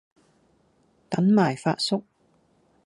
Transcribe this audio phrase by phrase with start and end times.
[1.11, 2.01] 等埋發叔